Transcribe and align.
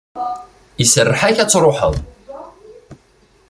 Iserreḥ-ak 0.83 1.37
ad 1.39 1.49
truḥeḍ. 1.49 1.95